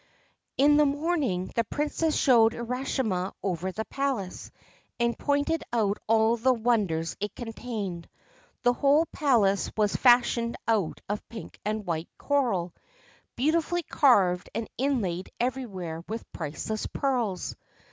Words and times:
In 0.57 0.77
the 0.77 0.85
morning 0.87 1.51
the 1.53 1.63
Princess 1.63 2.15
showed 2.17 2.53
Urashima 2.55 3.33
over 3.43 3.71
the 3.71 3.85
palace, 3.85 4.49
and 4.99 5.15
pointed 5.15 5.63
out 5.71 5.99
all 6.07 6.37
the 6.37 6.55
wonders 6.55 7.15
it 7.19 7.35
contained. 7.35 8.09
The 8.63 8.73
whole 8.73 9.05
place 9.05 9.69
was 9.77 9.95
fashioned 9.95 10.57
out 10.67 11.01
of 11.07 11.29
pink 11.29 11.59
and 11.63 11.85
white 11.85 12.09
coral, 12.17 12.73
beautifully 13.35 13.83
carved 13.83 14.49
and 14.55 14.67
inlaid 14.75 15.29
everywhere 15.39 16.03
with 16.09 16.25
priceless 16.31 16.87
pearls. 16.87 17.55